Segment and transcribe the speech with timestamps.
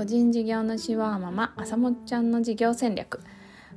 [0.00, 3.20] 個人事業主ワーママあさもちゃんの事業戦略。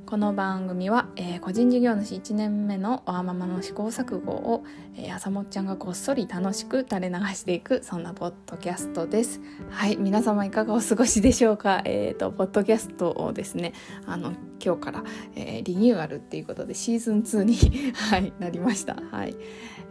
[0.06, 4.64] この番組は、えー、個人事業主1年目のワーママの試行錯誤を、
[4.96, 9.42] えー、あさもちゃんがこっそり楽しく垂れ流していくそんなポッドキャストです。
[9.68, 11.82] はい皆様いかがお過ごしでしょうか？
[11.84, 13.74] えっ、ー、とポッドキャストをですね
[14.06, 14.32] あの
[14.64, 15.04] 今日から、
[15.36, 18.96] えー、リニューアルっていうことでシーズン2に はいなりました。
[19.10, 19.36] はい。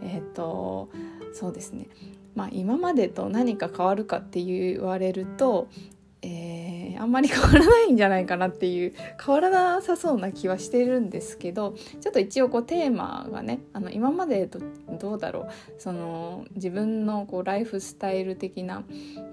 [0.02, 0.88] えっ、と
[1.32, 1.86] そうですね。
[2.34, 5.68] まあ、今までと何か変わるかって言われると、
[6.26, 14.58] えー、あんまり変わらないんじゃないかなっていう変わらなさそうな気はしてるんですけどちょっと一応こうテーマがねあの今までと
[14.98, 18.84] どうだろうその自分のこうライフスタイル的な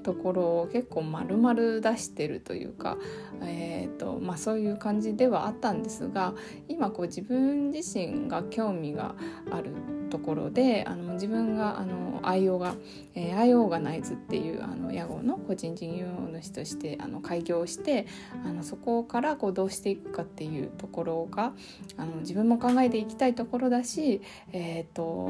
[0.03, 2.97] ところを結構丸々出してるというか、
[3.41, 6.33] えーとまあ、そういう感じではあったんですが
[6.67, 9.15] 今こう自分自身が興味が
[9.49, 9.71] ある
[10.09, 12.75] ところであの自分があの愛用が、
[13.15, 18.07] えー、アイオーガナイズっていうあの屋号の個人事業主としてあの開業して
[18.45, 21.53] あのそこからこうどうしていくかっていうところが
[21.97, 25.29] あの自分も考えていきたいところだしえっ、ー、と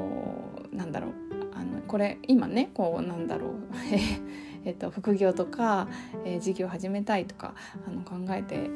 [0.72, 1.12] なんだろう
[1.54, 3.52] あのこれ今ねこうなんだろう
[4.64, 5.88] えっと副業とか、
[6.26, 7.54] えー、事業始めたいとか
[7.88, 8.70] あの考えて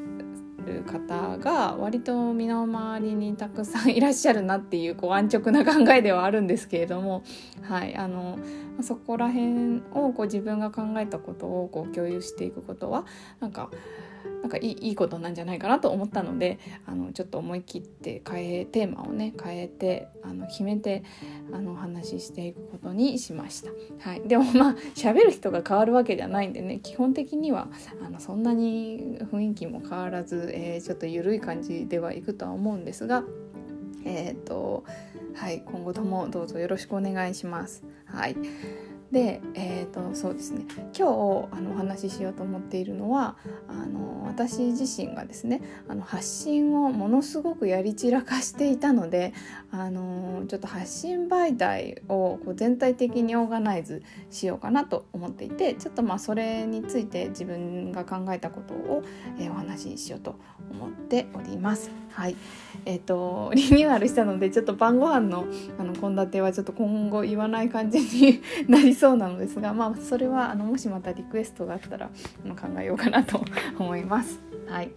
[0.65, 7.23] る方が割と身の回りにたくさんいらっしゃるなっていうこう安直な考えではあるんですけれども、
[7.61, 8.37] はい、あの
[8.81, 13.05] そこら辺をこう自分が考えたことをこう共有していくことは
[13.39, 13.69] なんか
[14.45, 21.03] なんかいいいいことなんじゃないかなと思ったのであのちょっと思い切って変えテーマをね変えてあの決めて
[21.51, 23.71] あのお話ししていくことにしました。
[24.07, 27.69] はい、でもまあ喋る人が変わるわけじゃないんでね基本的には
[28.05, 33.23] あのそんなに雰囲気も変わらず、えー、ちょっと緩い感じではいくとは思うんですが
[34.05, 34.83] えっ、ー、と
[35.33, 37.83] はい今後ともどうぞよろしくお願いします。
[38.05, 38.35] はい
[39.15, 41.01] で、えーと、そうですね今日
[41.53, 49.33] あのお話ししようと思っているのはあの私自身がですねあの発信をものすごくやり散らかしていたので
[49.71, 59.01] あのちょっと発信媒体をこう全体的にオーガナイズしようかなと思っていてちょっとまあそれについて自分が考えたことを、
[59.39, 60.35] えー、お話ししようと
[60.69, 61.89] 思っております。
[62.11, 62.35] はい
[62.85, 65.45] えーと、リニューアルしたのでちょっと晩ご飯の
[65.99, 72.11] 献立はちょっと今後言わない感じになりそうそうなのですが、まあ、それはあのもしまたリクエストがあったら考
[72.79, 73.39] えようかなと
[73.77, 74.39] 思います。
[74.67, 74.89] はい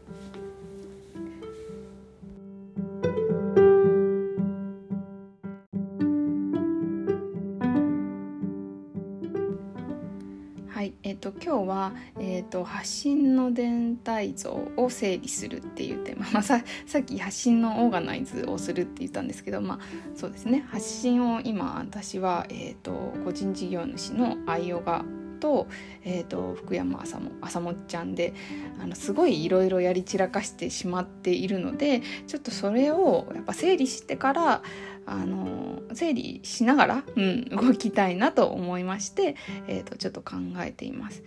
[10.83, 19.79] えーと、今日は、えーと、発信の全体像を整理するっていうテーマ、まあ、ささっき発信のオーガナイズをするって言ったんですけど、まあ、
[20.15, 20.65] そうですね。
[20.71, 25.05] 発信を今私は、えーと、個人事業主の愛用が
[25.39, 25.69] と,、
[26.05, 28.35] えー、と福山あさもあさもちゃんで
[28.81, 34.63] あのすごいいろいろやり散らかしてしまっているのでちょっとそれをやっぱ整理してから
[35.11, 39.37] あの整理しながら、うん、動きたいなと思いまして、
[39.67, 41.23] えーと、ちょっと考えています。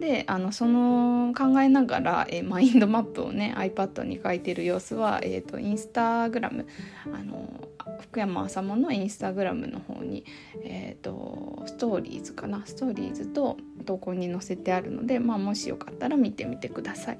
[0.00, 6.66] であのその考えながら、えー、マインドマップをね iPad に書いてる様子は、えーと、インスタグラム
[7.12, 7.68] あの
[8.00, 10.24] 福山あさものインスタグラムの方に、
[10.62, 13.56] えーと、ストーリーズかなストーリーズと
[13.86, 17.18] 投稿に載せてあるので、まあ、もしよかったら見てみてください。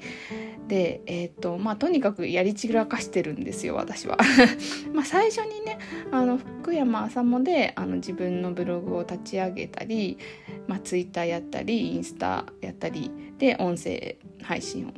[0.69, 4.19] で、えーとまあ、とにかくやり散らかしてるんですよ私は。
[4.93, 5.79] まあ最初にね
[6.11, 10.19] あの福山あさもであの自分のブログを立ち上げたり、
[10.67, 14.93] まあ、ツイッターやったりインスタやったりで音声配信を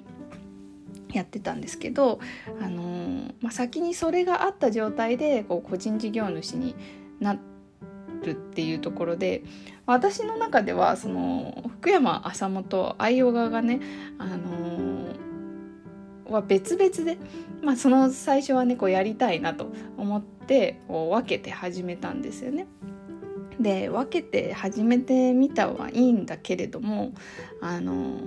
[1.12, 2.20] やってたんですけど、
[2.60, 6.74] あのー、まあ、先にそれがあった状態でこう個人事業主に
[7.20, 7.36] な
[8.22, 9.42] るっていうところで
[9.86, 13.80] 私の中ではその福山浅本愛用側がね、
[14.18, 17.18] あのー、は別々で、
[17.62, 22.66] まあ、その最初はねこうやりたいなと思ってこう分けて始めたんですよね。
[23.62, 27.12] で分けて始めてみたはいいんだけれども
[27.60, 28.20] あの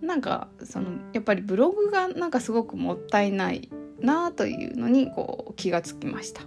[0.00, 3.68] なんかそのやっぱりブログがなんかすごくもったいない
[4.00, 6.42] なというのにこう気がつきました。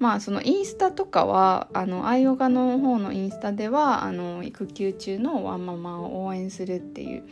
[0.00, 7.24] まあそのインスタとかはあのアイオガの方のインスタではあの育休中のワンママを応援するっていう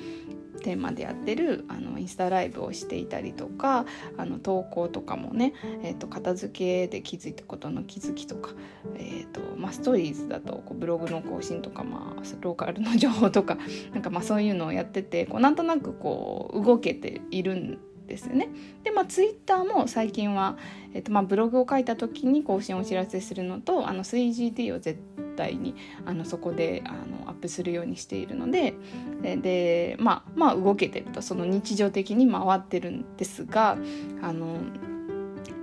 [0.62, 3.84] テーマでやってるあのインスタライブをしていたりとか
[4.16, 8.50] あの投稿とかもね、えーと、片付けで気づいたことの気づきとか、
[8.96, 13.58] えーとまあ、ストーリーズだとこうブログの更新とか、まあ、ローカルの情報とか
[13.92, 17.78] なんかまあそういうのをやっててこうなんとなくこう動けているん
[18.12, 18.50] ですよね。
[18.84, 20.58] でまあツイッターも最近は、
[20.92, 25.00] えっとまあ、ブログを書いた時に更新をお知らせするのとあの 3GT を絶
[25.36, 25.74] 対に
[26.04, 28.74] あのそこであのアップするようにしているので
[29.22, 33.78] で、まあ、まあ動けてるとその日常的に回ってるんですが
[34.20, 34.58] あの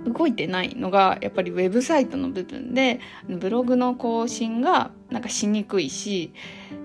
[0.06, 2.98] 動いてないのがやっぱりウェブサイトの部分で
[3.28, 6.32] ブログの更新がなんかしにくいし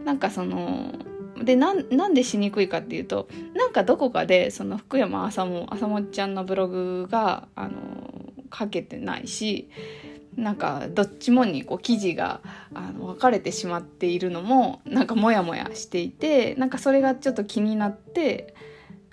[0.04, 0.94] なんかその
[1.44, 7.74] でなんでしにくいかっていうとなんかどこかでその福山あさもあさもちゃんのブログがあの
[8.58, 9.70] 書けてないし
[10.38, 12.42] なんかどっちもにこう記事が
[12.74, 18.54] あの分かれてしまっているのもなんかモヤモヤしていてなんかそれがちょっと気になって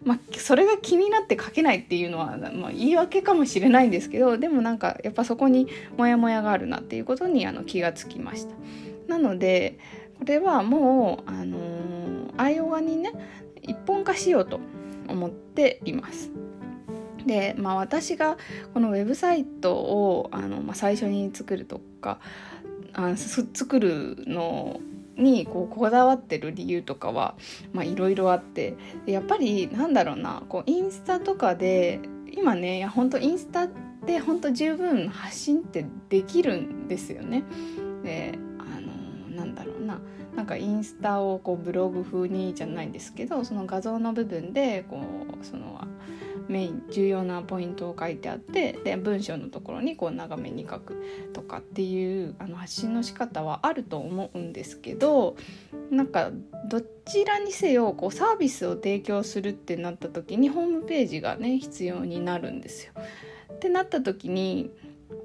[0.04, 8.54] まあ、それが気になって書けないっていうのは、まあ、言い訳かもしれないんですけどでもなんかやっぱそこにモヤモヤがあるなっていうことにあの気がつきました。
[9.06, 9.78] なので
[10.18, 12.01] これはもう、あのー、
[12.36, 13.12] アイオガにね
[13.60, 14.60] 一本化しようと
[15.08, 16.30] 思っています。
[17.26, 18.36] で、まあ、私が
[18.74, 22.18] このウェブサイトをあの、まあ、最初に作るとか
[22.94, 24.80] あ作るの
[25.16, 27.36] にこうこだわってる理由とかは
[27.84, 28.76] いろいろあって
[29.06, 32.00] やっぱりなんだろうなこうインスタとかで
[32.32, 33.68] 今ねいや本当インスタっ
[34.06, 37.44] て本当十分発信ってできるんですよね。
[38.02, 38.38] で
[39.32, 40.00] なんだろうな
[40.36, 45.00] なんかインスタをこうブログ風にじゃないんですけどその画像の部分でこ
[45.40, 45.80] うその
[46.48, 51.02] メイン重要なポイントを書いてあってで文章のところにこう長めに書く
[51.32, 55.36] とかっていうあの発信の仕方はあると思うんですけど
[55.90, 56.30] なんか
[56.68, 62.92] どちらにせよこうサービスを提供するってなった時にホームページがね必要になるんですよ。
[63.52, 64.70] ってなった時に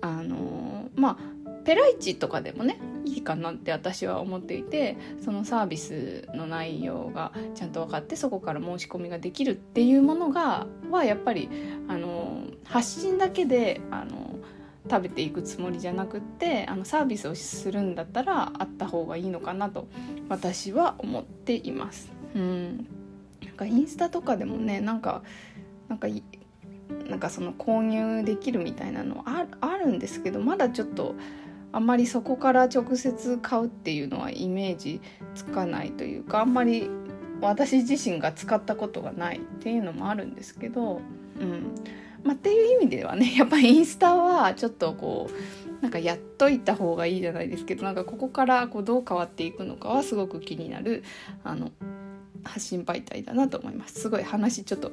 [0.01, 1.17] あのまあ
[1.63, 11.49] ペライチとかでもねいいかなって私は思っていてそのサービスの内容がちゃんと分かってそこから申し込みができるっていうものがはやっぱり
[11.87, 14.35] あの発信だけであの
[14.89, 19.87] 食べていくつもりじゃなくってあのサービスをするんだったらあった方がいいのかなと
[20.29, 22.11] 私は思っています。
[22.35, 22.87] うん、
[23.43, 25.23] なんかインスタとかでもねなんか
[25.89, 26.07] なんか
[27.09, 29.45] なんかその購入できるみたいなのあ
[29.77, 31.15] るんですけどまだちょっと
[31.71, 35.01] あんまりそこから直接買うっていうのはイメージ
[35.35, 36.89] つかないというかあんまり
[37.41, 41.01] 私自身が使ったことがないっていうのもあるんですけど、
[41.39, 41.73] うん
[42.23, 51.03] まあ、っていう意味ではね やっぱりインスタはちょっとこうなんかやっといた方がいいじゃないですけどなんかここからこうどう変わっていくのかはすごく気になる
[51.43, 51.71] あの
[52.43, 54.01] 発信媒体だなと思います。
[54.01, 54.91] すごい話ちょっと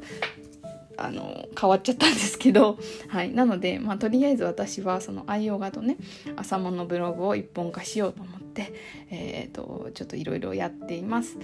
[0.97, 5.97] あの変わっちゃったんですけど、 はい、なので、まあ、とりあえず私はその愛用画とね
[6.37, 8.73] 朝ものブログを一本化しようと思って、
[9.11, 11.39] えーと、ちょっといろいろやっています。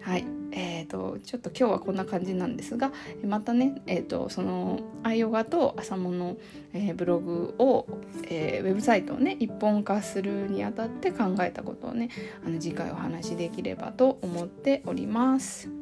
[0.00, 2.90] はいえーと、ちょっと今日はこんな感じなんですが
[3.24, 6.36] またね、えーと、その愛用画と朝もの、
[6.72, 7.86] えー、ブログを、
[8.28, 12.08] えー、ウェブサイトをね一本化するにあたって考えたことをね
[12.44, 15.79] あの次回お話しできればと思っております。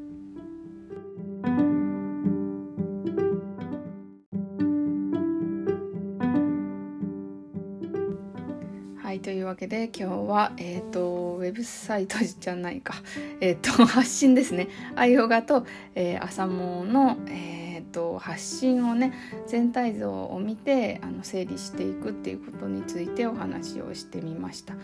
[9.59, 11.03] けで今日は、えーと、
[11.37, 12.95] ウェブサイトじゃないか、
[13.41, 15.67] えーと、発信ですねアイオガと、
[15.97, 19.13] えー、朝モの、えーと、発信をね
[19.49, 24.75] 全体像を見てあの整理していくっていうことについてお話をしてみました。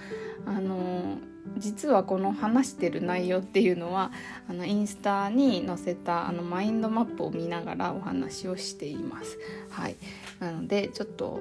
[0.44, 1.18] あの
[1.58, 4.10] 実はこの話してる内容っていうのは
[4.48, 9.38] あのインスタに載せたあのマインドマップを見ながらお話をしています。
[9.70, 9.96] はい、
[10.40, 11.40] なのでちょっと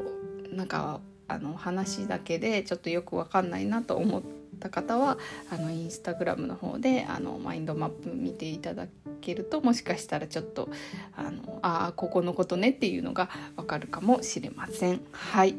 [0.52, 4.22] なんかあの話だけでちょっとよく分かんないなと思っ
[4.60, 5.18] た方は
[5.52, 8.88] あのインスタグラムの方であのマインドマップ見ていただ
[9.22, 10.70] けるともしかしたらちょっと
[11.16, 15.02] あのあここのことねっていうのが分かるかもしれません。
[15.12, 15.56] はい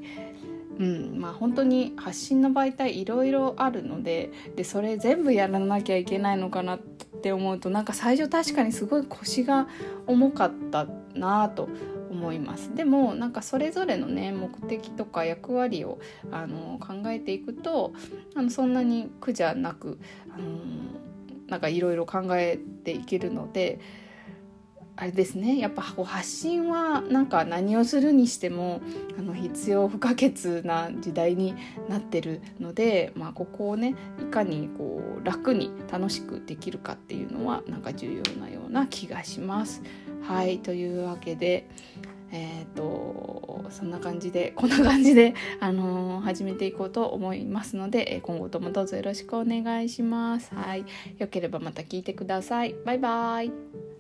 [0.78, 9.68] うんまあ、本当に発信の媒体いろいろあるのででそれ全部やらなきゃいけないのかなって思うとなんか最初確かにすごい腰が
[10.06, 11.68] 重かったなと
[12.14, 12.75] 思います。
[12.75, 15.99] でもなんかそれぞれのね目的とか役割を
[16.30, 17.92] あの考えていくと
[18.35, 19.99] あのそんなに苦じゃなく
[20.30, 20.44] あの
[21.49, 23.80] なんかいろいろ考えていけるので
[24.97, 25.59] あれですね。
[25.59, 28.80] やっぱ発信はなんか何をするにしても
[29.18, 31.54] あの必要不可欠な時代に
[31.88, 39.83] なってるので、まあ、ここをねいかにこう楽に楽しくできるかっていうのはなんか重要なような気がします。
[40.26, 41.66] はいというわけで
[42.33, 50.54] えっ、ー、とそんな感じで こんな感じで、あのー、始めていこうと思いますので今後ともどうぞよろしくお願いします。
[50.54, 50.85] はい、
[51.19, 52.75] よければまた聞いてください。
[52.85, 53.93] バイバイ。